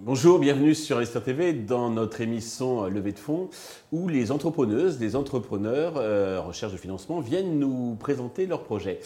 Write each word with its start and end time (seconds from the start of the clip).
bonjour, 0.00 0.38
bienvenue 0.38 0.74
sur 0.74 1.00
Esther 1.00 1.22
TV 1.22 1.52
dans 1.52 1.90
notre 1.90 2.20
émission 2.20 2.84
euh, 2.84 2.88
Levée 2.88 3.12
de 3.12 3.18
fonds 3.18 3.50
où 3.92 4.08
les 4.08 4.32
entrepreneuses, 4.32 4.98
les 4.98 5.14
entrepreneurs 5.14 5.94
euh, 5.96 6.40
recherche 6.40 6.72
de 6.72 6.78
financement 6.78 7.20
viennent 7.20 7.58
nous 7.58 7.94
présenter 8.00 8.46
leurs 8.46 8.64
projets. 8.64 9.00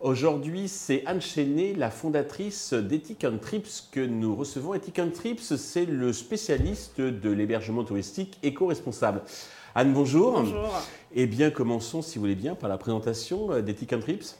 Aujourd'hui, 0.00 0.68
c'est 0.68 1.02
Anne 1.06 1.20
Chenet, 1.20 1.74
la 1.76 1.90
fondatrice 1.90 2.72
d'Ethic 2.72 3.26
Trips 3.42 3.88
que 3.90 4.00
nous 4.00 4.34
recevons. 4.34 4.74
Ethic 4.74 5.00
Trips, 5.12 5.56
c'est 5.56 5.86
le 5.86 6.12
spécialiste 6.12 7.00
de 7.00 7.30
l'hébergement 7.30 7.84
touristique 7.84 8.38
éco-responsable. 8.42 9.22
Anne, 9.76 9.92
bonjour. 9.92 10.34
Bonjour. 10.34 10.70
Eh 11.16 11.26
bien, 11.26 11.50
commençons, 11.50 12.00
si 12.00 12.14
vous 12.16 12.20
voulez 12.20 12.36
bien, 12.36 12.54
par 12.54 12.68
la 12.68 12.78
présentation 12.78 13.50
euh, 13.50 13.60
d'Ethic 13.60 13.98
Trips. 13.98 14.36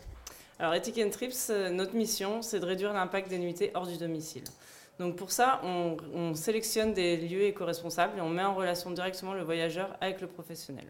Alors, 0.61 0.75
Ethic 0.75 1.11
Trips, 1.11 1.51
notre 1.73 1.97
mission, 1.97 2.41
c'est 2.41 2.61
de 2.61 2.65
réduire 2.65 2.93
l'impact 2.93 3.29
des 3.29 3.39
nuitées 3.39 3.73
hors 3.75 3.89
du 3.89 3.97
domicile. 3.97 4.45
Donc 5.01 5.17
pour 5.17 5.33
ça, 5.33 5.61
on, 5.65 6.35
sélectionne 6.35 6.95
des 6.95 7.17
lieux 7.17 7.43
éco-responsables 7.43 8.17
et 8.19 8.21
on 8.21 8.29
met 8.29 8.45
en 8.45 8.55
relation 8.55 8.93
directement 8.93 9.35
le 9.35 9.43
voyageur 9.43 9.97
avec 10.01 10.21
le 10.21 10.29
professionnel. 10.29 10.87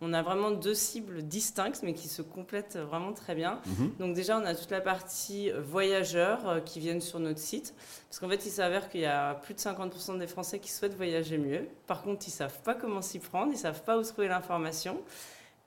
On 0.00 0.12
a 0.12 0.22
vraiment 0.22 0.50
deux 0.50 0.74
cibles 0.74 1.22
distinctes, 1.22 1.80
mais 1.82 1.94
qui 1.94 2.08
se 2.08 2.22
complètent 2.22 2.76
vraiment 2.76 3.12
très 3.12 3.34
bien. 3.34 3.60
Mhm. 3.66 3.92
Donc 3.98 4.14
déjà, 4.14 4.38
on 4.38 4.44
a 4.44 4.54
toute 4.54 4.70
la 4.70 4.80
partie 4.80 5.50
voyageurs 5.52 6.48
euh, 6.48 6.60
qui 6.60 6.80
viennent 6.80 7.00
sur 7.00 7.20
notre 7.20 7.38
site, 7.38 7.74
parce 8.08 8.18
qu'en 8.18 8.28
fait, 8.28 8.44
il 8.46 8.50
s'avère 8.50 8.88
qu'il 8.88 9.00
y 9.00 9.06
a 9.06 9.34
plus 9.34 9.54
de 9.54 9.60
50% 9.60 10.18
des 10.18 10.26
Français 10.26 10.58
qui 10.58 10.70
souhaitent 10.70 10.96
voyager 10.96 11.38
mieux. 11.38 11.68
Par 11.86 12.02
contre, 12.02 12.26
ils 12.26 12.32
savent 12.32 12.60
pas 12.62 12.74
comment 12.74 13.02
s'y 13.02 13.18
prendre, 13.18 13.52
ils 13.52 13.58
savent 13.58 13.82
pas 13.82 13.98
où 13.98 14.02
trouver 14.02 14.28
l'information. 14.28 15.00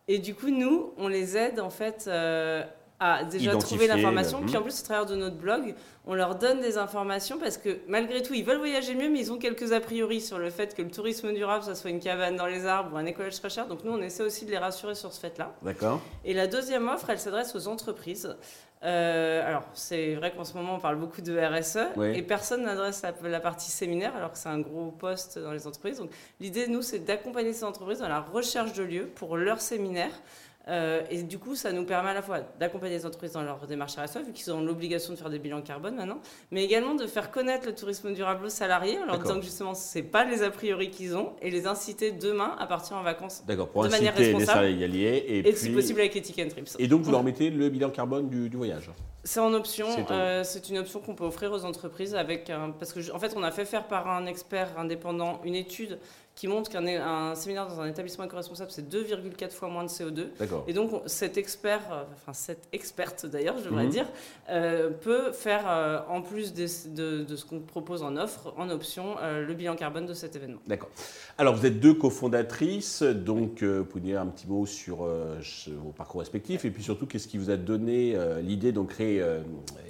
Et 0.07 0.19
du 0.19 0.35
coup, 0.35 0.49
nous, 0.49 0.93
on 0.97 1.07
les 1.07 1.35
aide 1.35 1.59
en 1.59 1.69
fait 1.69 2.05
euh, 2.07 2.63
à 2.99 3.23
déjà 3.23 3.55
trouver 3.55 3.87
l'information. 3.87 4.41
Puis 4.41 4.57
en 4.57 4.61
plus, 4.61 4.79
au 4.81 4.83
travers 4.83 5.05
de 5.05 5.15
notre 5.15 5.35
blog, 5.35 5.75
on 6.05 6.15
leur 6.15 6.35
donne 6.35 6.61
des 6.61 6.77
informations 6.77 7.37
parce 7.37 7.57
que 7.57 7.79
malgré 7.87 8.23
tout, 8.23 8.33
ils 8.33 8.43
veulent 8.43 8.57
voyager 8.57 8.95
mieux, 8.95 9.09
mais 9.09 9.19
ils 9.19 9.31
ont 9.31 9.37
quelques 9.37 9.71
a 9.71 9.79
priori 9.79 10.19
sur 10.19 10.39
le 10.39 10.49
fait 10.49 10.73
que 10.73 10.81
le 10.81 10.89
tourisme 10.89 11.33
durable, 11.33 11.63
ça 11.63 11.75
soit 11.75 11.89
une 11.89 11.99
cabane 11.99 12.35
dans 12.35 12.47
les 12.47 12.65
arbres 12.65 12.95
ou 12.95 12.97
un 12.97 13.05
écolage 13.05 13.39
très 13.39 13.49
cher. 13.49 13.67
Donc 13.67 13.83
nous, 13.83 13.91
on 13.91 14.01
essaie 14.01 14.23
aussi 14.23 14.45
de 14.45 14.51
les 14.51 14.57
rassurer 14.57 14.95
sur 14.95 15.13
ce 15.13 15.19
fait-là. 15.19 15.53
D'accord. 15.61 16.01
Et 16.25 16.33
la 16.33 16.47
deuxième 16.47 16.87
offre, 16.87 17.09
elle 17.09 17.19
s'adresse 17.19 17.55
aux 17.55 17.67
entreprises. 17.67 18.35
Euh, 18.83 19.47
alors, 19.47 19.63
c'est 19.73 20.13
vrai 20.15 20.31
qu'en 20.35 20.43
ce 20.43 20.53
moment, 20.53 20.75
on 20.75 20.79
parle 20.79 20.97
beaucoup 20.97 21.21
de 21.21 21.37
RSE 21.37 21.99
et 22.13 22.21
personne 22.21 22.63
n'adresse 22.63 23.03
la, 23.23 23.39
partie 23.39 23.71
séminaire 23.71 24.15
alors 24.15 24.31
que 24.31 24.37
c'est 24.37 24.49
un 24.49 24.59
gros 24.59 24.91
poste 24.91 25.39
dans 25.39 25.51
les 25.51 25.65
entreprises. 25.65 25.97
Donc, 25.97 26.11
l'idée, 26.39 26.67
nous, 26.67 26.81
c'est 26.81 26.99
d'accompagner 26.99 27.53
ces 27.53 27.63
entreprises 27.63 27.99
dans 27.99 28.07
la 28.07 28.21
recherche 28.21 28.73
de 28.73 28.83
lieux 28.83 29.07
pour 29.15 29.35
leur 29.35 29.61
séminaire. 29.61 30.11
Euh, 30.67 31.01
et 31.09 31.23
du 31.23 31.39
coup, 31.39 31.55
ça 31.55 31.71
nous 31.71 31.85
permet 31.85 32.09
à 32.09 32.13
la 32.13 32.21
fois 32.21 32.39
d'accompagner 32.59 32.97
les 32.97 33.05
entreprises 33.05 33.33
dans 33.33 33.43
leur 33.43 33.65
démarche 33.67 33.95
RSE, 33.97 34.17
vu 34.25 34.33
qu'ils 34.33 34.51
ont 34.51 34.61
l'obligation 34.61 35.13
de 35.13 35.17
faire 35.17 35.29
des 35.29 35.39
bilans 35.39 35.61
carbone 35.61 35.95
maintenant, 35.95 36.19
mais 36.51 36.63
également 36.63 36.95
de 36.95 37.07
faire 37.07 37.31
connaître 37.31 37.65
le 37.65 37.75
tourisme 37.75 38.13
durable 38.13 38.45
aux 38.45 38.49
salariés 38.49 38.97
en 38.99 39.05
leur 39.05 39.19
disant 39.19 39.35
que 39.35 39.45
justement, 39.45 39.73
ce 39.73 39.97
n'est 39.97 40.03
pas 40.03 40.25
les 40.25 40.43
a 40.43 40.49
priori 40.49 40.89
qu'ils 40.89 41.15
ont, 41.15 41.33
et 41.41 41.51
les 41.51 41.67
inciter 41.67 42.11
demain 42.11 42.55
à 42.59 42.67
partir 42.67 42.97
en 42.97 43.03
vacances 43.03 43.45
de 43.45 43.89
manière 43.89 44.15
responsable. 44.15 44.65
et, 44.65 45.47
et 45.47 45.55
si 45.55 45.69
possible 45.69 45.99
avec 45.99 46.15
les 46.15 46.21
tickets 46.21 46.49
trips. 46.49 46.75
Et 46.79 46.87
donc, 46.87 47.01
vous 47.01 47.11
leur 47.11 47.23
mettez 47.23 47.49
le 47.49 47.69
bilan 47.69 47.89
carbone 47.89 48.29
du, 48.29 48.57
voyage 48.57 48.89
c'est 49.23 49.41
en 49.41 49.53
option. 49.53 49.87
Euh, 50.09 50.43
c'est 50.45 50.69
une 50.69 50.77
option 50.77 51.01
qu'on 51.01 51.13
peut 51.13 51.25
offrir 51.25 51.51
aux 51.51 51.65
entreprises 51.65 52.15
avec 52.15 52.49
parce 52.79 52.93
que 52.93 53.11
en 53.11 53.19
fait 53.19 53.33
on 53.35 53.43
a 53.43 53.51
fait 53.51 53.65
faire 53.65 53.85
par 53.85 54.07
un 54.09 54.25
expert 54.25 54.69
indépendant 54.79 55.41
une 55.43 55.55
étude 55.55 55.99
qui 56.37 56.47
montre 56.47 56.69
qu'un 56.69 57.33
séminaire 57.33 57.67
dans 57.67 57.81
un 57.81 57.87
établissement 57.87 58.23
éco-responsable, 58.25 58.69
c'est 58.69 58.87
2,4 58.87 59.49
fois 59.49 59.69
moins 59.69 59.83
de 59.83 59.89
CO2. 59.89 60.27
Et 60.67 60.73
donc, 60.73 60.91
cet 61.07 61.35
expert, 61.35 61.81
euh, 61.91 62.03
enfin 62.13 62.31
cette 62.31 62.67
experte 62.71 63.25
d'ailleurs, 63.25 63.57
je 63.57 63.63
devrais 63.63 63.85
mhm. 63.85 63.89
dire, 63.89 64.05
euh, 64.51 64.91
peut 64.91 65.31
faire, 65.31 65.65
euh, 65.67 65.99
en 66.07 66.21
plus 66.21 66.53
de, 66.53 66.67
ce 66.67 67.43
qu'on 67.43 67.59
propose 67.61 68.03
en 68.03 68.15
offre, 68.17 68.53
en 68.55 68.69
option, 68.69 69.15
le 69.19 69.51
bilan 69.55 69.75
carbone 69.75 70.05
de 70.05 70.13
cet 70.13 70.35
événement. 70.35 70.59
D'accord. 70.67 70.89
Alors, 71.39 71.55
vous 71.55 71.65
êtes 71.65 71.79
deux 71.79 71.95
cofondatrices, 71.95 73.01
donc 73.01 73.63
vous 73.63 73.85
pouvez 73.85 74.03
dire 74.03 74.21
un 74.21 74.27
petit 74.27 74.47
mot 74.47 74.67
sur 74.67 74.97
vos 74.97 75.91
parcours 75.91 76.19
respectifs, 76.19 76.65
et 76.65 76.69
puis 76.69 76.83
surtout, 76.83 77.07
qu'est-ce 77.07 77.27
qui 77.27 77.39
vous 77.39 77.49
a 77.49 77.57
donné 77.57 78.15
l'idée 78.43 78.71
de 78.71 78.81
créer 78.81 79.25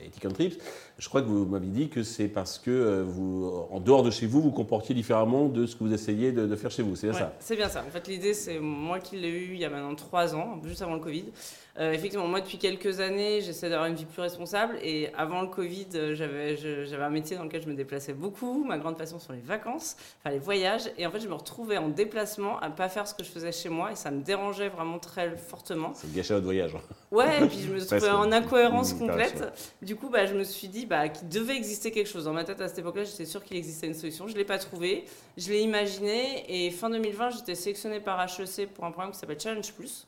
Ethic 0.06 0.34
Trips? 0.34 0.62
Je 0.98 1.10
crois 1.10 1.22
que 1.22 1.28
vous 1.28 1.46
m'avez 1.46 1.68
dit 1.68 1.90
que 1.90 2.04
c'est 2.04 2.28
parce 2.28 2.58
que 2.58 3.04
vous, 3.04 3.52
en 3.70 3.80
dehors 3.80 4.04
de 4.04 4.10
chez 4.10 4.26
vous, 4.26 4.42
vous 4.42 4.52
comportiez 4.52 4.96
différemment 4.96 5.48
de 5.48 5.66
ce 5.66 5.76
que 5.76 5.84
vous 5.84 5.94
essayez 5.94 6.32
de, 6.32 6.37
faire 6.56 6.72
chez 6.72 6.84
vous. 6.84 6.96
C'est 6.96 7.08
bien 7.08 7.18
ça 7.18 7.34
C'est 7.40 7.56
bien 7.56 7.70
ça. 7.70 7.84
En 7.88 7.92
fait, 7.92 8.08
l'idée, 8.08 8.34
c'est 8.34 8.60
moi 8.60 9.00
qui 9.00 9.18
l'ai 9.18 9.30
eu 9.30 9.54
il 9.54 9.60
y 9.60 9.66
a 9.66 9.70
maintenant 9.70 9.96
trois 9.96 10.36
ans, 10.36 10.60
juste 10.64 10.82
avant 10.82 10.96
le 10.96 11.02
Covid. 11.02 11.26
Euh, 11.80 11.92
effectivement, 11.92 12.28
moi, 12.28 12.42
depuis 12.42 12.58
quelques 12.58 13.00
années, 13.00 13.42
j'essaie 13.42 13.70
d'avoir 13.70 13.88
une 13.88 13.96
vie 13.96 14.06
plus 14.06 14.22
responsable. 14.22 14.78
Et 14.82 15.14
avant 15.16 15.42
le 15.42 15.48
Covid, 15.48 15.88
euh, 15.94 16.16
j'avais, 16.16 17.04
un 17.04 17.10
métier 17.10 17.38
dans 17.38 17.44
lequel 17.44 17.62
je 17.62 17.68
me 17.68 17.76
déplaçais 17.76 18.14
beaucoup. 18.14 18.64
Ma 18.64 18.80
grande 18.80 18.98
passion 18.98 19.20
sont 19.20 19.34
les 19.34 19.42
vacances, 19.42 19.96
enfin 20.20 20.32
les 20.32 20.40
voyages. 20.40 20.90
Et 20.98 21.06
en 21.06 21.12
fait, 21.12 21.20
je 21.20 21.28
me 21.28 21.36
retrouvais 21.36 21.78
en 21.78 21.90
déplacement 21.90 22.60
à 22.60 22.70
ne 22.70 22.74
pas 22.74 22.90
faire 22.90 23.08
ce 23.08 23.14
que 23.14 23.24
je 23.24 23.30
faisais 23.30 23.52
chez 23.52 23.70
moi. 23.70 23.92
Et 23.92 23.96
ça 23.96 24.10
me 24.10 24.22
dérangeait 24.22 24.70
vraiment 24.70 24.98
très 24.98 25.38
fortement. 25.38 25.92
C'est 25.94 26.12
gâcher 26.12 26.34
votre 26.34 26.46
voyage. 26.46 26.74
Ouais, 27.12 27.44
et 27.44 27.48
puis 27.48 27.60
je 27.62 27.72
me 27.72 27.80
trouvais 27.86 28.10
en 28.10 28.32
incohérence 28.32 28.96
mmh, 28.96 29.00
complète. 29.00 29.54
Du 29.84 29.96
coup, 29.96 30.10
bah, 30.10 30.26
je 30.26 30.34
me 30.34 30.44
suis 30.44 30.70
dit 30.70 30.88
bah, 30.88 31.10
qu'il 31.10 31.30
devait 31.30 31.56
exister 31.56 31.92
quelque 31.92 32.10
chose. 32.10 32.26
Dans 32.26 32.34
ma 32.34 32.44
tête, 32.44 32.60
à 32.60 32.68
cette 32.68 32.80
époque-là, 32.80 33.04
j'étais 33.04 33.26
sûre 33.26 33.44
qu'il 33.44 33.56
existait 33.56 33.86
une 33.86 33.94
solution. 33.94 34.28
Je 34.28 34.34
ne 34.34 34.38
l'ai 34.40 34.46
pas 34.46 34.58
trouvé. 34.58 35.06
Je 35.38 35.50
l'ai 35.50 35.62
Et 36.48 36.72
fin 36.72 36.90
2020, 36.90 37.32
j'étais 37.32 37.56
sélectionnée 37.56 38.00
par 38.00 38.22
HEC 38.22 38.74
pour 38.74 38.86
un 38.86 38.92
programme 38.92 39.12
qui 39.12 39.20
s'appelle 39.20 39.40
Challenge 39.40 39.74
Plus 39.74 40.08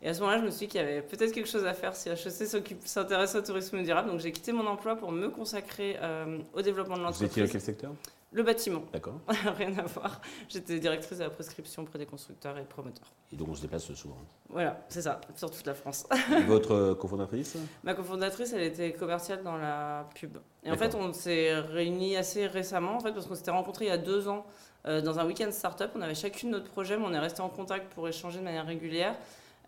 et 0.00 0.08
à 0.08 0.14
ce 0.14 0.20
moment-là, 0.20 0.38
je 0.38 0.44
me 0.44 0.50
suis 0.50 0.66
dit 0.66 0.68
qu'il 0.68 0.80
y 0.80 0.84
avait 0.84 1.02
peut-être 1.02 1.32
quelque 1.32 1.48
chose 1.48 1.64
à 1.64 1.74
faire 1.74 1.96
si 1.96 2.08
HEC 2.08 2.76
s'intéresse 2.84 3.34
au 3.34 3.42
tourisme 3.42 3.82
durable. 3.82 4.08
Donc 4.10 4.20
j'ai 4.20 4.30
quitté 4.30 4.52
mon 4.52 4.66
emploi 4.66 4.96
pour 4.96 5.10
me 5.10 5.28
consacrer 5.28 5.96
euh, 6.00 6.38
au 6.54 6.62
développement 6.62 6.96
de 6.96 7.02
l'entreprise. 7.02 7.28
Vous 7.28 7.32
étiez 7.32 7.42
dans 7.42 7.52
quel 7.52 7.60
secteur? 7.60 7.92
Le 8.30 8.42
bâtiment. 8.42 8.82
D'accord. 8.92 9.20
Rien 9.56 9.76
à 9.78 9.82
voir. 9.82 10.20
J'étais 10.48 10.78
directrice 10.78 11.18
de 11.18 11.24
la 11.24 11.30
prescription 11.30 11.82
auprès 11.82 11.98
des 11.98 12.04
constructeurs 12.04 12.58
et 12.58 12.64
promoteurs. 12.64 13.10
Et 13.32 13.36
donc 13.36 13.48
on 13.48 13.54
se 13.54 13.62
déplace 13.62 13.90
souvent 13.94 14.16
Voilà, 14.50 14.84
c'est 14.88 15.02
ça, 15.02 15.20
sur 15.34 15.50
toute 15.50 15.66
la 15.66 15.74
France. 15.74 16.06
Et 16.36 16.42
votre 16.46 16.72
euh, 16.72 16.94
cofondatrice 16.94 17.56
Ma 17.84 17.94
cofondatrice, 17.94 18.52
elle 18.52 18.62
était 18.62 18.92
commerciale 18.92 19.42
dans 19.42 19.56
la 19.56 20.08
pub. 20.14 20.36
Et 20.62 20.70
en 20.70 20.76
fait, 20.76 20.94
on 20.94 21.12
s'est 21.14 21.54
réunis 21.58 22.16
assez 22.16 22.46
récemment, 22.46 22.96
en 22.96 23.00
fait, 23.00 23.12
parce 23.12 23.26
qu'on 23.26 23.34
s'était 23.34 23.50
rencontrés 23.50 23.86
il 23.86 23.88
y 23.88 23.92
a 23.92 23.98
deux 23.98 24.28
ans 24.28 24.44
euh, 24.86 25.00
dans 25.00 25.18
un 25.18 25.26
week-end 25.26 25.50
startup. 25.50 25.90
On 25.94 26.02
avait 26.02 26.14
chacune 26.14 26.50
notre 26.50 26.70
projet, 26.70 26.98
mais 26.98 27.04
on 27.06 27.12
est 27.14 27.18
resté 27.18 27.40
en 27.40 27.48
contact 27.48 27.92
pour 27.94 28.08
échanger 28.08 28.40
de 28.40 28.44
manière 28.44 28.66
régulière. 28.66 29.16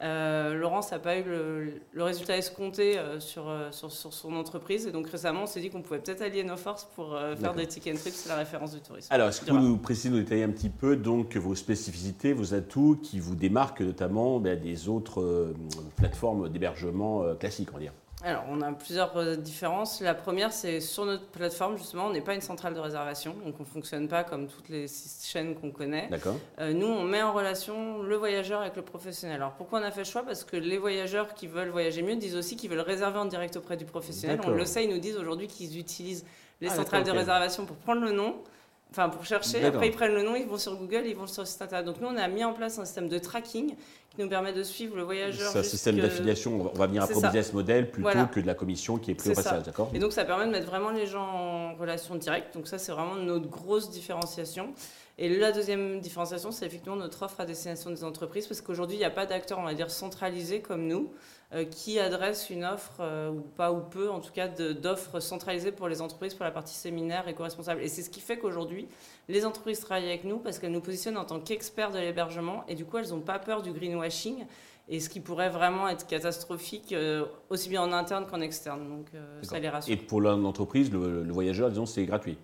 Euh, 0.03 0.55
Laurence 0.55 0.93
n'a 0.93 0.99
pas 0.99 1.19
eu 1.19 1.25
le, 1.25 2.03
résultat 2.03 2.37
escompté 2.37 2.97
euh, 2.97 3.19
euh, 3.19 3.21
sur, 3.21 3.91
sur, 3.91 4.12
son 4.12 4.34
entreprise. 4.34 4.87
Et 4.87 4.93
donc 4.93 5.09
récemment, 5.09 5.43
on 5.43 5.47
s'est 5.47 5.61
dit 5.61 5.71
qu'on 5.71 5.83
pouvait 5.83 5.99
peut-être 5.99 6.22
allier 6.22 6.43
nos 6.43 6.56
forces 6.56 6.88
pour 6.94 7.19
faire 7.38 7.55
des 7.55 7.66
tickets 7.66 7.97
and 7.97 8.00
trips, 8.00 8.15
c'est 8.15 8.28
la 8.28 8.37
référence 8.37 8.75
du 8.75 8.81
tourisme. 8.81 9.09
Alors, 9.10 9.28
est-ce 9.28 9.41
que 9.43 9.50
vous 9.50 9.59
nous 9.59 9.77
précisez, 9.77 10.10
nous 10.10 10.19
détailler 10.19 10.44
un 10.44 10.50
petit 10.50 10.71
peu 10.71 10.97
donc, 10.97 11.37
vos 11.37 11.55
spécificités, 11.55 12.33
vos 12.33 12.55
atouts 12.55 12.99
qui 13.03 13.21
vous 13.21 13.34
démarquent 13.34 13.83
notamment 13.83 14.41
ben, 14.41 14.59
des 14.59 14.89
autres 14.89 15.55
plateformes 15.97 16.49
d'hébergement 16.49 17.34
classiques, 17.39 17.69
on 17.72 17.75
va 17.75 17.81
dire? 17.81 17.93
Alors, 18.23 18.45
on 18.51 18.61
a 18.61 18.71
plusieurs 18.73 19.17
euh, 19.17 19.37
différences. 19.37 20.01
La 20.03 20.15
première, 20.15 20.53
c'est 20.53 20.81
sur 20.81 21.07
notre 21.07 21.27
plateforme, 21.27 21.79
justement, 21.79 22.07
on 22.07 22.13
n'est 22.13 22.21
pas 22.21 22.35
une 22.35 22.43
centrale 22.43 22.75
de 22.75 22.81
réservation, 22.81 23.35
donc 23.45 23.55
on 23.59 23.63
ne 23.63 23.69
fonctionne 23.69 24.09
pas 24.09 24.25
comme 24.25 24.47
toutes 24.47 24.69
les 24.69 24.87
chaînes 25.23 25.55
qu'on 25.55 25.71
connaît. 25.71 26.09
D'accord. 26.09 26.37
Euh, 26.59 26.75
nous, 26.75 26.87
on 26.87 27.05
met 27.05 27.23
en 27.23 27.33
relation 27.33 28.03
le 28.03 28.17
voyageur 28.17 28.61
avec 28.61 28.77
le 28.77 28.83
professionnel. 28.83 29.37
Alors, 29.37 29.53
pourquoi 29.53 29.81
on 29.81 29.83
a 29.83 29.91
fait 29.91 30.01
le 30.01 30.07
choix? 30.07 30.23
Parce 30.23 30.45
que 30.45 30.57
les 30.57 30.77
voyageurs 30.77 31.33
qui 31.33 31.47
veulent 31.47 31.71
voyager 31.71 32.03
mieux 32.03 32.17
disent 32.17 32.37
aussi 32.37 32.57
qu'ils 32.57 32.69
veulent 32.69 32.81
réserver 32.81 33.19
en 33.19 33.25
direct 33.25 33.57
auprès 33.57 33.79
du 33.79 33.87
professionnel. 33.87 34.39
On 34.45 34.51
le 34.51 34.67
sait, 34.67 34.85
ils 34.85 34.91
nous 34.91 35.01
disent 35.01 35.17
aujourd'hui 35.17 35.47
qu'ils 35.47 35.79
utilisent 35.79 36.27
les 36.61 36.69
ah, 36.69 36.75
centrales 36.75 37.05
de 37.05 37.11
réservation 37.11 37.65
pour 37.65 37.77
prendre 37.77 38.03
le 38.03 38.13
nom 38.13 38.37
enfin 38.91 39.09
pour 39.09 39.25
chercher. 39.25 39.65
Après, 39.65 39.89
ils 39.89 39.93
prennent 39.93 40.15
le 40.15 40.23
nom, 40.23 40.34
ils 40.34 40.47
vont 40.47 40.59
sur 40.59 40.77
Google, 40.77 41.03
ils 41.06 41.17
vont 41.17 41.27
sur 41.27 41.43
le 41.43 41.47
site 41.47 41.62
internet. 41.62 41.87
Donc 41.87 42.01
nous, 42.01 42.09
on 42.09 42.17
a 42.17 42.28
mis 42.28 42.45
en 42.45 42.53
place 42.53 42.78
un 42.78 42.84
système 42.84 43.09
de 43.09 43.19
tracking 43.19 43.75
qui 44.11 44.21
nous 44.21 44.28
permet 44.28 44.53
de 44.53 44.63
suivre 44.63 44.97
le 44.97 45.03
voyageur. 45.03 45.53
C'est 45.53 45.60
un 45.60 45.63
système 45.63 45.97
d'affiliation. 45.98 46.72
On 46.75 46.78
va 46.78 46.87
venir 46.87 47.04
un 47.04 47.07
business 47.07 47.53
model 47.53 47.91
plutôt 47.91 48.27
que 48.33 48.41
de 48.41 48.47
la 48.47 48.54
commission 48.54 48.98
qui 48.98 49.13
est 49.13 49.15
prise 49.15 49.33
au 49.33 49.34
passage, 49.34 49.63
d'accord? 49.63 49.91
Et 49.95 49.98
donc 49.98 50.13
ça 50.13 50.25
permet 50.25 50.47
de 50.47 50.51
mettre 50.51 50.66
vraiment 50.66 50.91
les 50.91 51.07
gens 51.07 51.22
en 51.22 51.75
relation 51.75 52.16
directe. 52.16 52.54
Donc 52.54 52.66
ça, 52.66 52.78
c'est 52.78 52.92
vraiment 52.92 53.16
notre 53.16 53.48
grosse 53.48 53.91
différenciation. 53.91 54.72
Et 55.19 55.28
la 55.28 55.53
deuxième 55.53 56.01
différenciation, 56.01 56.51
c'est 56.51 56.65
effectivement 56.65 56.97
notre 56.97 57.22
offre 57.22 57.41
à 57.41 57.45
destination 57.45 57.91
des 57.91 58.04
entreprises, 58.04 58.47
parce 58.47 58.63
qu'aujourd'hui, 58.63 58.97
il 58.97 59.01
n'y 59.01 59.04
a 59.04 59.10
pas 59.10 59.27
d'acteurs, 59.27 59.59
on 59.59 59.65
va 59.65 59.75
dire, 59.75 59.91
centralisés 59.91 60.60
comme 60.60 60.87
nous, 60.87 61.13
qui 61.65 61.99
adressent 61.99 62.49
une 62.51 62.65
offre, 62.65 62.99
euh, 63.01 63.31
ou 63.31 63.41
pas 63.41 63.73
ou 63.73 63.81
peu, 63.81 64.09
en 64.11 64.21
tout 64.21 64.33
cas, 64.33 64.49
d'offres 64.49 65.21
centralisées 65.21 65.73
pour 65.73 65.89
les 65.89 66.01
entreprises 66.01 66.35
pour 66.35 66.45
la 66.45 66.51
partie 66.51 66.75
séminaire 66.75 67.27
éco-responsable. 67.27 67.83
Et 67.83 67.89
c'est 67.89 68.03
ce 68.03 68.11
qui 68.11 68.21
fait 68.21 68.39
qu'aujourd'hui, 68.39 68.87
les 69.29 69.45
entreprises 69.45 69.81
travaillent 69.81 70.09
avec 70.09 70.25
nous 70.25 70.39
parce 70.39 70.59
qu'elles 70.59 70.73
nous 70.73 70.81
positionnent 70.81 71.19
en 71.19 71.25
tant 71.25 71.41
qu'experts 71.41 71.91
de 71.91 71.99
l'hébergement, 71.99 72.65
et 72.69 72.75
du 72.75 72.85
coup, 72.85 72.99
elles 72.99 73.11
n'ont 73.11 73.21
pas 73.21 73.39
peur 73.39 73.63
du 73.63 73.73
greenwashing 73.73 74.47
et 74.89 74.99
ce 74.99 75.09
qui 75.09 75.21
pourrait 75.21 75.51
vraiment 75.51 75.89
être 75.89 76.07
catastrophique, 76.07 76.93
euh, 76.93 77.25
aussi 77.49 77.69
bien 77.69 77.83
en 77.83 77.93
interne 77.93 78.27
qu'en 78.27 78.41
externe. 78.41 78.89
Donc 78.89 79.07
ça 79.43 79.59
les 79.59 79.69
rassure. 79.69 79.93
Et 79.93 79.97
pour 79.97 80.21
l'entreprise, 80.21 80.91
le, 80.91 81.23
le 81.23 81.33
voyageur, 81.33 81.69
disons, 81.69 81.87
c'est 81.87 82.05
gratuit 82.05 82.39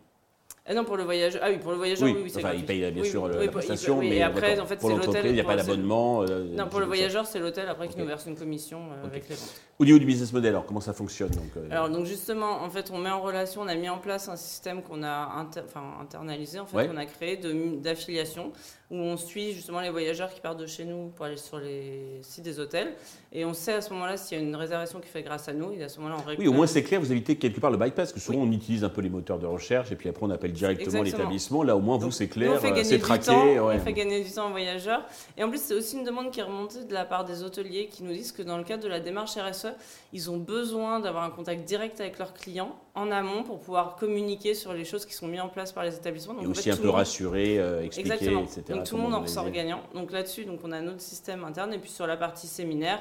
ah 0.68 0.74
non, 0.74 0.84
pour 0.84 0.96
le 0.96 1.04
voyageur. 1.04 1.40
Ah 1.44 1.48
oui, 1.50 1.58
pour 1.58 1.70
le 1.70 1.76
voyageur, 1.76 2.08
oui, 2.08 2.16
oui, 2.24 2.30
c'est 2.30 2.44
enfin, 2.44 2.54
il 2.54 2.64
paye 2.64 2.90
bien 2.90 3.04
sûr 3.04 3.28
la 3.28 3.48
prestation, 3.48 4.00
mais 4.00 4.20
après, 4.22 4.58
en 4.58 4.66
fait, 4.66 4.76
pour 4.76 4.90
l'entreprise, 4.90 5.24
il 5.26 5.34
n'y 5.34 5.40
a 5.40 5.44
pas 5.44 5.56
d'abonnement. 5.56 6.22
Euh, 6.22 6.44
non, 6.56 6.68
pour 6.68 6.80
le 6.80 6.86
voyageur, 6.86 7.24
c'est 7.26 7.38
l'hôtel 7.38 7.68
après 7.68 7.88
qui 7.88 7.98
nous 7.98 8.06
verse 8.06 8.26
une 8.26 8.36
commission 8.36 8.80
euh, 8.90 9.06
avec 9.06 9.28
les 9.28 9.36
ventes. 9.36 9.60
Au 9.78 9.84
niveau 9.84 9.98
du 9.98 10.06
business 10.06 10.32
model, 10.32 10.50
alors 10.50 10.66
comment 10.66 10.80
ça 10.80 10.92
fonctionne 10.92 11.30
donc, 11.30 11.50
euh, 11.56 11.68
Alors 11.70 11.90
donc 11.90 12.06
justement, 12.06 12.62
en 12.62 12.70
fait, 12.70 12.90
on 12.92 12.98
met 12.98 13.10
en 13.10 13.20
relation, 13.20 13.60
on 13.60 13.68
a 13.68 13.74
mis 13.76 13.88
en 13.88 13.98
place 13.98 14.28
un 14.28 14.36
système 14.36 14.82
qu'on 14.82 15.02
a 15.02 15.46
enfin, 15.64 15.84
internalisé, 16.00 16.58
en 16.58 16.66
fait, 16.66 16.88
qu'on 16.88 16.96
a 16.96 17.06
créé 17.06 17.36
d'affiliation 17.36 18.52
où 18.90 18.96
on 18.96 19.16
suit 19.16 19.52
justement 19.52 19.80
les 19.80 19.90
voyageurs 19.90 20.32
qui 20.32 20.40
partent 20.40 20.60
de 20.60 20.66
chez 20.66 20.84
nous 20.84 21.08
pour 21.08 21.26
aller 21.26 21.36
sur 21.36 21.58
les 21.58 22.20
sites 22.22 22.44
des 22.44 22.60
hôtels. 22.60 22.94
Et 23.32 23.44
on 23.44 23.52
sait 23.52 23.72
à 23.72 23.80
ce 23.80 23.92
moment-là 23.92 24.16
s'il 24.16 24.38
y 24.38 24.40
a 24.40 24.44
une 24.44 24.54
réservation 24.54 25.00
qui 25.00 25.08
fait 25.08 25.22
grâce 25.22 25.48
à 25.48 25.52
nous. 25.52 25.72
Et 25.72 25.82
à 25.82 25.88
ce 25.88 25.98
moment-là, 25.98 26.22
on 26.24 26.38
Oui, 26.38 26.46
au 26.46 26.52
moins 26.52 26.68
c'est 26.68 26.84
clair, 26.84 27.00
vous 27.00 27.10
évitez 27.10 27.36
quelque 27.36 27.58
part 27.58 27.72
le 27.72 27.78
bypass, 27.78 27.94
parce 27.96 28.12
que 28.12 28.20
souvent 28.20 28.38
on 28.38 28.52
utilise 28.52 28.84
un 28.84 28.88
peu 28.88 29.00
les 29.00 29.08
moteurs 29.08 29.38
de 29.38 29.46
recherche 29.46 29.90
et 29.90 29.96
puis 29.96 30.08
après 30.08 30.24
on 30.24 30.30
appelle 30.30 30.52
directement 30.52 31.02
l'établissement. 31.02 31.62
Là, 31.64 31.76
au 31.76 31.80
moins, 31.80 31.98
vous, 31.98 32.12
c'est 32.12 32.28
clair, 32.28 32.60
c'est 32.84 32.98
traqué. 32.98 33.58
On 33.60 33.78
fait 33.80 33.92
gagner 33.92 34.22
du 34.22 34.30
temps 34.30 34.46
aux 34.48 34.50
voyageurs. 34.50 35.04
Et 35.36 35.42
en 35.42 35.50
plus, 35.50 35.60
c'est 35.60 35.74
aussi 35.74 35.96
une 35.96 36.04
demande 36.04 36.30
qui 36.30 36.40
est 36.40 36.44
remontée 36.44 36.84
de 36.84 36.94
la 36.94 37.04
part 37.04 37.24
des 37.24 37.42
hôteliers 37.42 37.88
qui 37.88 38.04
nous 38.04 38.12
disent 38.12 38.32
que 38.32 38.42
dans 38.42 38.58
le 38.58 38.64
cadre 38.64 38.84
de 38.84 38.88
la 38.88 39.00
démarche 39.00 39.36
RSE, 39.36 39.68
ils 40.12 40.30
ont 40.30 40.38
besoin 40.38 41.00
d'avoir 41.00 41.24
un 41.24 41.30
contact 41.30 41.64
direct 41.64 42.00
avec 42.00 42.18
leurs 42.18 42.34
clients 42.34 42.76
en 42.94 43.10
amont 43.10 43.42
pour 43.42 43.58
pouvoir 43.60 43.96
communiquer 43.96 44.54
sur 44.54 44.72
les 44.72 44.84
choses 44.84 45.04
qui 45.04 45.14
sont 45.14 45.26
mises 45.26 45.40
en 45.40 45.48
place 45.48 45.72
par 45.72 45.84
les 45.84 45.94
établissements. 45.94 46.34
Donc, 46.34 46.44
et 46.44 46.46
aussi 46.46 46.70
un 46.70 46.76
peu 46.76 46.88
rassurer, 46.88 47.58
euh, 47.58 47.82
expliquer, 47.82 48.12
Exactement. 48.12 48.42
etc. 48.42 48.75
Donc 48.76 48.86
tout 48.86 48.96
le 48.96 49.02
monde 49.02 49.14
en 49.14 49.20
ressort 49.20 49.50
gagnant. 49.50 49.80
Donc 49.94 50.12
là-dessus, 50.12 50.44
donc 50.44 50.60
on 50.64 50.72
a 50.72 50.80
notre 50.80 51.00
système 51.00 51.44
interne 51.44 51.72
et 51.72 51.78
puis 51.78 51.90
sur 51.90 52.06
la 52.06 52.16
partie 52.16 52.46
séminaire, 52.46 53.00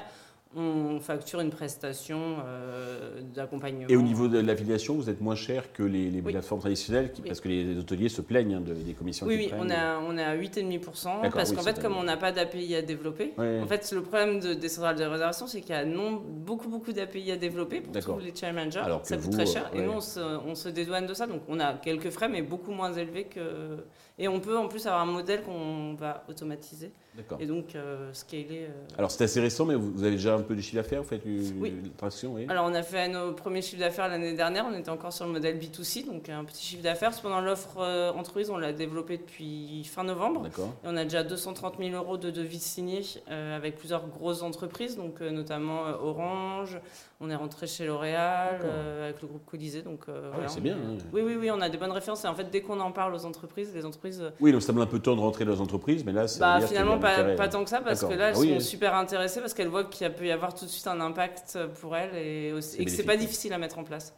on 0.56 1.00
facture 1.00 1.40
une 1.40 1.50
prestation 1.50 2.36
euh, 2.44 3.20
d'accompagnement. 3.34 3.86
Et 3.88 3.96
au 3.96 4.02
niveau 4.02 4.28
de 4.28 4.38
l'affiliation, 4.38 4.94
vous 4.94 5.10
êtes 5.10 5.20
moins 5.20 5.34
cher 5.34 5.72
que 5.72 5.82
les, 5.82 6.22
plateformes 6.22 6.60
traditionnelles 6.60 7.12
parce 7.26 7.40
que 7.40 7.48
les 7.48 7.78
hôteliers 7.78 8.08
se 8.08 8.22
plaignent 8.22 8.54
hein, 8.54 8.62
des 8.62 8.92
commissions 8.94 9.26
Oui, 9.26 9.36
oui, 9.36 9.52
on 9.58 9.70
a, 9.70 9.98
on 9.98 10.16
a 10.18 10.36
8,5% 10.36 11.30
parce 11.30 11.52
qu'en 11.52 11.62
fait, 11.62 11.80
comme 11.80 11.96
on 11.96 12.02
n'a 12.02 12.16
pas 12.16 12.32
d'API 12.32 12.74
à 12.74 12.82
développer, 12.82 13.32
en 13.38 13.66
fait, 13.66 13.92
le 13.92 14.02
problème 14.02 14.40
de, 14.40 14.54
des 14.54 14.68
centrales 14.68 14.96
de 14.96 15.04
réservation, 15.04 15.46
c'est 15.46 15.60
qu'il 15.60 15.74
y 15.74 15.78
a 15.78 15.84
non, 15.84 16.22
beaucoup, 16.26 16.68
beaucoup 16.68 16.92
d'API 16.92 17.32
à 17.32 17.36
développer 17.36 17.80
pour 17.80 17.92
tous 17.92 18.18
les 18.18 18.34
challengers. 18.34 18.80
Alors 18.80 19.04
ça 19.04 19.16
coûte 19.16 19.32
très 19.32 19.46
cher. 19.46 19.70
Et 19.74 19.82
nous, 19.82 19.92
on 19.92 20.00
se, 20.00 20.20
on 20.20 20.54
se 20.54 20.68
dédouane 20.68 21.06
de 21.06 21.14
ça. 21.14 21.26
Donc, 21.26 21.42
on 21.48 21.60
a 21.60 21.74
quelques 21.74 22.10
frais, 22.10 22.28
mais 22.28 22.42
beaucoup 22.42 22.72
moins 22.72 22.92
élevés 22.92 23.24
que. 23.24 23.84
Et 24.18 24.28
on 24.28 24.40
peut 24.40 24.56
en 24.56 24.66
plus 24.66 24.86
avoir 24.86 25.02
un 25.02 25.12
modèle 25.12 25.42
qu'on 25.42 25.94
va 25.94 26.24
automatiser. 26.28 26.90
Et 27.38 27.46
donc, 27.46 27.74
euh, 27.74 28.12
scaler. 28.12 28.66
Euh, 28.68 28.98
Alors, 28.98 29.10
c'est 29.10 29.24
assez 29.24 29.40
récent, 29.40 29.64
mais 29.64 29.74
vous 29.74 30.02
avez 30.02 30.12
déjà 30.12 30.34
un 30.34 30.42
peu 30.46 30.54
de 30.54 30.60
chiffre 30.60 30.76
d'affaires 30.76 31.02
Vous 31.02 31.08
faites 31.08 31.24
une 31.24 31.60
oui. 31.60 31.72
traction 31.96 32.34
oui. 32.34 32.46
Alors, 32.48 32.66
on 32.66 32.74
a 32.74 32.82
fait 32.82 33.08
nos 33.08 33.32
premiers 33.32 33.62
chiffres 33.62 33.80
d'affaires 33.80 34.08
l'année 34.08 34.34
dernière. 34.34 34.66
On 34.70 34.76
était 34.76 34.90
encore 34.90 35.12
sur 35.12 35.26
le 35.26 35.32
modèle 35.32 35.58
B2C, 35.58 36.06
donc 36.06 36.28
un 36.28 36.44
petit 36.44 36.64
chiffre 36.64 36.82
d'affaires. 36.82 37.12
Cependant, 37.12 37.40
l'offre 37.40 37.78
euh, 37.80 38.12
entreprise, 38.12 38.50
on 38.50 38.56
l'a 38.56 38.72
développée 38.72 39.18
depuis 39.18 39.84
fin 39.84 40.04
novembre. 40.04 40.42
D'accord. 40.42 40.72
Et 40.84 40.88
on 40.88 40.96
a 40.96 41.04
déjà 41.04 41.22
230 41.22 41.74
000 41.78 41.90
euros 41.94 42.16
de 42.16 42.30
devises 42.30 42.62
signées 42.62 43.02
avec 43.28 43.76
plusieurs 43.76 44.06
grosses 44.08 44.42
entreprises, 44.42 44.96
donc 44.96 45.20
notamment 45.20 45.84
Orange. 46.00 46.78
On 47.20 47.30
est 47.30 47.34
rentré 47.34 47.66
chez 47.66 47.86
L'Oréal, 47.86 48.60
avec 49.02 49.22
le 49.22 49.28
groupe 49.28 49.44
Colisée. 49.46 49.82
Donc, 49.82 50.04
ah 50.08 50.48
c'est 50.48 50.60
bien. 50.60 50.76
Oui, 51.12 51.22
oui, 51.24 51.36
oui, 51.38 51.50
on 51.50 51.60
a 51.60 51.68
des 51.68 51.78
bonnes 51.78 51.92
références. 51.92 52.24
Et 52.24 52.28
en 52.28 52.34
fait, 52.34 52.50
dès 52.50 52.60
qu'on 52.60 52.80
en 52.80 52.92
parle 52.92 53.14
aux 53.14 53.24
entreprises, 53.24 53.72
les 53.74 53.84
entreprises. 53.84 54.22
Oui, 54.40 54.52
donc 54.52 54.62
ça 54.62 54.72
met 54.72 54.82
un 54.82 54.86
peu 54.86 54.98
de 54.98 55.02
temps 55.02 55.16
de 55.16 55.20
rentrer 55.20 55.44
dans 55.44 55.52
les 55.52 55.60
entreprises, 55.60 56.04
mais 56.04 56.12
là, 56.12 56.28
c'est. 56.28 56.40
Bah, 56.40 56.60
finalement, 56.60 56.98
pas, 56.98 57.48
tant 57.48 57.64
que 57.64 57.70
ça, 57.70 57.80
parce 57.80 58.04
que 58.04 58.14
là, 58.14 58.28
elles 58.28 58.36
ah 58.36 58.58
sont 58.58 58.60
super 58.60 58.94
intéressées, 58.94 59.40
parce 59.40 59.54
qu'elles 59.54 59.68
voient 59.68 59.84
qu'il 59.84 60.04
peut 60.26 60.30
y 60.30 60.32
avoir 60.32 60.54
tout 60.54 60.64
de 60.64 60.70
suite 60.70 60.86
un 60.88 61.00
impact 61.00 61.58
pour 61.80 61.96
elles 61.96 62.14
et, 62.16 62.48
et 62.78 62.84
que 62.84 62.90
c'est 62.90 63.04
pas 63.04 63.16
difficile 63.16 63.52
à 63.52 63.58
mettre 63.58 63.78
en 63.78 63.84
place. 63.84 64.14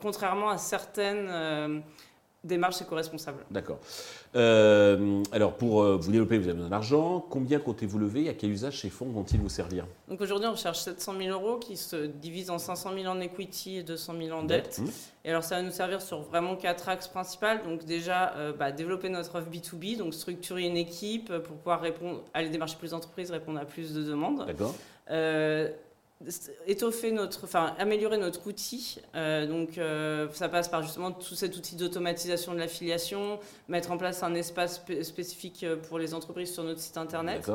Contrairement 0.00 0.50
à 0.50 0.58
certaines 0.58 1.82
démarches 2.44 2.80
éco-responsables. 2.82 3.44
D'accord. 3.50 3.78
Euh, 4.36 5.22
alors, 5.32 5.54
pour 5.54 5.82
euh, 5.82 5.96
vous 5.96 6.12
développer, 6.12 6.38
vous 6.38 6.44
avez 6.44 6.54
besoin 6.54 6.70
d'argent. 6.70 7.24
Combien 7.28 7.58
comptez-vous 7.58 7.98
lever 7.98 8.24
et 8.24 8.28
à 8.28 8.34
quel 8.34 8.50
usage 8.50 8.80
ces 8.80 8.90
fonds 8.90 9.06
vont-ils 9.06 9.40
vous 9.40 9.48
servir? 9.48 9.86
Donc 10.08 10.20
aujourd'hui, 10.20 10.48
on 10.48 10.54
cherche 10.56 10.78
700 10.78 11.14
000 11.20 11.30
euros 11.30 11.58
qui 11.58 11.76
se 11.76 12.06
divisent 12.06 12.50
en 12.50 12.58
500 12.58 12.90
000 12.94 13.06
en 13.06 13.20
equity 13.20 13.78
et 13.78 13.82
200 13.82 14.14
000 14.22 14.38
en 14.38 14.42
dette. 14.44 14.78
Mmh. 14.78 14.86
Et 15.24 15.30
alors, 15.30 15.42
ça 15.42 15.56
va 15.56 15.62
nous 15.62 15.72
servir 15.72 16.00
sur 16.00 16.20
vraiment 16.20 16.54
quatre 16.54 16.88
axes 16.88 17.08
principaux. 17.08 17.46
Donc 17.64 17.84
déjà, 17.84 18.34
euh, 18.36 18.52
bah, 18.52 18.70
développer 18.70 19.08
notre 19.08 19.38
offre 19.38 19.50
B2B, 19.50 19.98
donc 19.98 20.14
structurer 20.14 20.66
une 20.66 20.76
équipe 20.76 21.36
pour 21.38 21.56
pouvoir 21.56 21.80
répondre, 21.80 22.22
aller 22.34 22.50
démarcher 22.50 22.76
plus 22.76 22.92
d'entreprises, 22.92 23.30
répondre 23.30 23.58
à 23.58 23.64
plus 23.64 23.94
de 23.94 24.02
demandes. 24.02 24.46
D'accord 24.46 24.74
étoffer 26.66 27.12
notre, 27.12 27.44
enfin 27.44 27.74
améliorer 27.78 28.18
notre 28.18 28.46
outil. 28.46 28.98
Euh, 29.14 29.46
donc 29.46 29.78
euh, 29.78 30.28
ça 30.32 30.48
passe 30.48 30.68
par 30.68 30.82
justement 30.82 31.12
tout 31.12 31.34
cet 31.34 31.56
outil 31.56 31.76
d'automatisation 31.76 32.54
de 32.54 32.58
l'affiliation, 32.58 33.38
mettre 33.68 33.92
en 33.92 33.98
place 33.98 34.22
un 34.22 34.34
espace 34.34 34.82
spécifique 35.02 35.64
euh, 35.64 35.76
pour 35.76 35.98
les 35.98 36.14
entreprises 36.14 36.52
sur 36.52 36.64
notre 36.64 36.80
site 36.80 36.96
internet. 36.96 37.50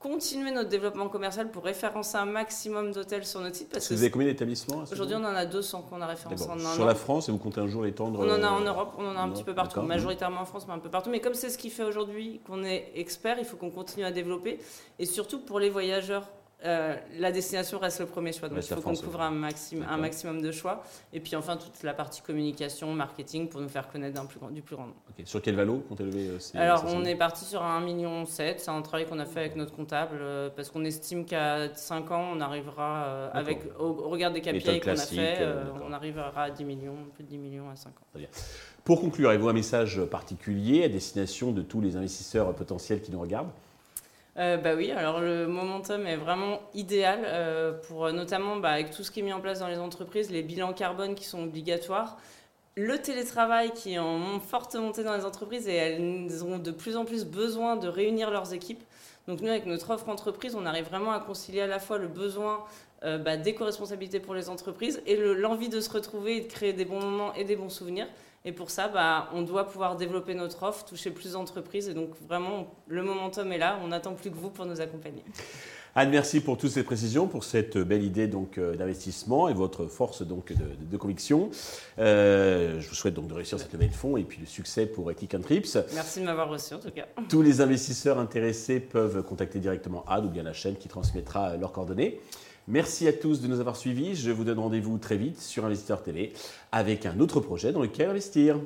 Continuer 0.00 0.50
notre 0.50 0.70
développement 0.70 1.10
commercial 1.10 1.50
pour 1.50 1.62
référencer 1.62 2.16
un 2.16 2.24
maximum 2.24 2.90
d'hôtels 2.90 3.26
sur 3.26 3.40
notre 3.40 3.56
site. 3.56 3.68
Parce 3.68 3.86
que 3.86 3.92
vous 3.92 4.00
avez 4.00 4.10
combien 4.10 4.28
d'établissements 4.28 4.84
Aujourd'hui, 4.90 5.14
on 5.14 5.24
en 5.24 5.34
a 5.34 5.44
200 5.44 5.82
qu'on 5.82 6.00
a 6.00 6.06
référencés 6.06 6.48
en 6.48 6.58
Sur 6.58 6.86
la 6.86 6.94
France, 6.94 7.28
et 7.28 7.32
vous 7.32 7.36
comptez 7.36 7.60
un 7.60 7.68
jour 7.68 7.84
étendre 7.84 8.20
On 8.20 8.30
en 8.30 8.42
a 8.42 8.48
en 8.48 8.60
Europe, 8.60 8.94
on 8.96 9.06
en 9.06 9.14
a 9.14 9.20
un 9.20 9.28
petit 9.28 9.44
peu 9.44 9.54
partout, 9.54 9.82
majoritairement 9.82 10.40
en 10.40 10.46
France, 10.46 10.64
mais 10.66 10.72
un 10.72 10.78
peu 10.78 10.88
partout. 10.88 11.10
Mais 11.10 11.20
comme 11.20 11.34
c'est 11.34 11.50
ce 11.50 11.58
qui 11.58 11.68
fait 11.68 11.84
aujourd'hui 11.84 12.40
qu'on 12.46 12.64
est 12.64 12.92
expert, 12.94 13.38
il 13.38 13.44
faut 13.44 13.58
qu'on 13.58 13.70
continue 13.70 14.06
à 14.06 14.10
développer. 14.10 14.58
Et 14.98 15.04
surtout 15.04 15.40
pour 15.40 15.60
les 15.60 15.68
voyageurs 15.68 16.30
euh, 16.64 16.96
la 17.18 17.32
destination 17.32 17.78
reste 17.78 18.00
le 18.00 18.06
premier 18.06 18.32
choix. 18.32 18.48
Donc 18.48 18.58
il 18.58 18.74
faut 18.74 18.80
qu'on 18.80 18.94
couvre 18.94 19.22
un, 19.22 19.30
maximum, 19.30 19.86
un 19.88 19.96
maximum 19.96 20.42
de 20.42 20.52
choix. 20.52 20.82
Et 21.12 21.20
puis 21.20 21.34
enfin, 21.36 21.56
toute 21.56 21.82
la 21.82 21.94
partie 21.94 22.20
communication, 22.20 22.92
marketing 22.92 23.48
pour 23.48 23.60
nous 23.60 23.68
faire 23.68 23.88
connaître 23.88 24.22
plus 24.26 24.38
du 24.50 24.62
plus 24.62 24.76
grand 24.76 24.86
nombre. 24.86 24.98
Sur 25.24 25.40
quel 25.40 25.54
valo 25.54 25.78
comptez 25.88 26.04
lever 26.04 26.28
euh, 26.28 26.38
Alors, 26.54 26.84
on 26.88 27.04
est 27.04 27.16
parti 27.16 27.44
sur 27.44 27.62
un 27.62 27.80
1,7 27.80 27.84
million. 27.84 28.24
C'est 28.26 28.68
un 28.68 28.82
travail 28.82 29.06
qu'on 29.06 29.18
a 29.18 29.24
fait 29.24 29.40
avec 29.40 29.56
notre 29.56 29.74
comptable 29.74 30.18
euh, 30.20 30.50
parce 30.54 30.70
qu'on 30.70 30.84
estime 30.84 31.24
qu'à 31.24 31.74
5 31.74 32.10
ans, 32.10 32.28
on 32.34 32.40
arrivera, 32.40 33.30
avec, 33.32 33.62
au, 33.78 33.92
regard 34.08 34.32
des 34.32 34.40
KPI 34.40 34.80
qu'on 34.80 34.90
a 34.90 34.96
fait, 34.96 35.38
on 35.86 35.92
arrivera 35.92 36.42
à 36.42 36.50
10 36.50 36.64
millions, 36.64 36.96
plus 37.14 37.24
de 37.24 37.28
10 37.28 37.38
millions 37.38 37.70
à 37.70 37.76
5 37.76 37.90
ans. 37.90 38.20
Pour 38.84 39.00
conclure, 39.00 39.30
avez-vous 39.30 39.48
un 39.48 39.54
message 39.54 40.02
particulier 40.06 40.84
à 40.84 40.88
destination 40.88 41.52
de 41.52 41.62
tous 41.62 41.80
les 41.80 41.96
investisseurs 41.96 42.54
potentiels 42.54 43.00
qui 43.00 43.12
nous 43.12 43.20
regardent? 43.20 43.50
Euh, 44.36 44.56
bah 44.56 44.74
oui, 44.76 44.92
alors 44.92 45.20
le 45.20 45.46
momentum 45.46 46.06
est 46.06 46.16
vraiment 46.16 46.60
idéal 46.72 47.20
euh, 47.24 47.72
pour 47.72 48.06
euh, 48.06 48.12
notamment 48.12 48.56
bah, 48.56 48.70
avec 48.70 48.90
tout 48.90 49.02
ce 49.02 49.10
qui 49.10 49.20
est 49.20 49.22
mis 49.22 49.32
en 49.32 49.40
place 49.40 49.58
dans 49.58 49.68
les 49.68 49.78
entreprises, 49.78 50.30
les 50.30 50.42
bilans 50.42 50.72
carbone 50.72 51.14
qui 51.14 51.24
sont 51.24 51.42
obligatoires, 51.42 52.16
le 52.76 52.98
télétravail 52.98 53.72
qui 53.72 53.94
est 53.94 53.98
en 53.98 54.38
forte 54.38 54.76
montée 54.76 55.02
dans 55.02 55.16
les 55.16 55.24
entreprises 55.24 55.66
et 55.66 55.74
elles 55.74 56.44
ont 56.44 56.58
de 56.58 56.70
plus 56.70 56.96
en 56.96 57.04
plus 57.04 57.24
besoin 57.24 57.76
de 57.76 57.88
réunir 57.88 58.30
leurs 58.30 58.54
équipes. 58.54 58.82
Donc 59.26 59.40
nous, 59.40 59.48
avec 59.48 59.66
notre 59.66 59.90
offre 59.90 60.08
entreprise, 60.08 60.54
on 60.54 60.64
arrive 60.64 60.86
vraiment 60.86 61.12
à 61.12 61.20
concilier 61.20 61.62
à 61.62 61.66
la 61.66 61.78
fois 61.78 61.98
le 61.98 62.08
besoin 62.08 62.64
bah, 63.02 63.36
d'éco-responsabilité 63.36 64.20
pour 64.20 64.34
les 64.34 64.48
entreprises 64.48 65.00
et 65.06 65.16
l'envie 65.16 65.68
de 65.68 65.80
se 65.80 65.90
retrouver 65.90 66.36
et 66.36 66.40
de 66.42 66.46
créer 66.46 66.72
des 66.72 66.84
bons 66.84 67.00
moments 67.00 67.34
et 67.34 67.44
des 67.44 67.56
bons 67.56 67.70
souvenirs. 67.70 68.06
Et 68.44 68.52
pour 68.52 68.70
ça, 68.70 68.88
bah, 68.88 69.28
on 69.34 69.42
doit 69.42 69.66
pouvoir 69.66 69.96
développer 69.96 70.34
notre 70.34 70.62
offre, 70.62 70.84
toucher 70.84 71.10
plus 71.10 71.32
d'entreprises. 71.32 71.88
Et 71.88 71.94
donc, 71.94 72.10
vraiment, 72.26 72.74
le 72.88 73.02
momentum 73.02 73.52
est 73.52 73.58
là. 73.58 73.78
On 73.84 73.88
n'attend 73.88 74.14
plus 74.14 74.30
que 74.30 74.36
vous 74.36 74.48
pour 74.48 74.64
nous 74.64 74.80
accompagner. 74.80 75.22
Anne, 75.94 76.10
merci 76.10 76.40
pour 76.40 76.56
toutes 76.56 76.70
ces 76.70 76.84
précisions, 76.84 77.26
pour 77.26 77.42
cette 77.42 77.76
belle 77.76 78.04
idée 78.04 78.28
donc 78.28 78.58
euh, 78.58 78.76
d'investissement 78.76 79.48
et 79.48 79.54
votre 79.54 79.86
force 79.86 80.22
donc 80.22 80.52
de, 80.52 80.96
conviction. 80.96 81.50
Euh, 81.98 82.78
je 82.80 82.88
vous 82.88 82.94
souhaite 82.94 83.14
donc 83.14 83.26
de 83.26 83.34
réussir 83.34 83.58
cette 83.58 83.72
levée 83.72 83.88
de 83.88 83.94
fonds 83.94 84.16
et 84.16 84.22
puis 84.22 84.38
le 84.40 84.46
succès 84.46 84.86
pour 84.86 85.10
Ethic 85.10 85.34
Trips. 85.42 85.78
Merci 85.94 86.20
de 86.20 86.26
m'avoir 86.26 86.48
reçu 86.48 86.74
en 86.74 86.78
tout 86.78 86.92
cas. 86.92 87.06
Tous 87.28 87.42
les 87.42 87.60
investisseurs 87.60 88.20
intéressés 88.20 88.78
peuvent 88.78 89.24
contacter 89.24 89.58
directement 89.58 90.04
Anne 90.06 90.26
ou 90.26 90.28
bien 90.28 90.44
la 90.44 90.52
chaîne 90.52 90.76
qui 90.76 90.86
transmettra 90.86 91.56
leurs 91.56 91.72
coordonnées. 91.72 92.20
Merci 92.70 93.08
à 93.08 93.12
tous 93.12 93.40
de 93.40 93.48
nous 93.48 93.58
avoir 93.58 93.74
suivis. 93.74 94.14
Je 94.14 94.30
vous 94.30 94.44
donne 94.44 94.60
rendez-vous 94.60 94.96
très 94.98 95.16
vite 95.16 95.40
sur 95.40 95.64
Investisseur 95.64 96.04
TV 96.04 96.32
avec 96.70 97.04
un 97.04 97.18
autre 97.18 97.40
projet 97.40 97.72
dans 97.72 97.82
lequel 97.82 98.10
investir. 98.10 98.60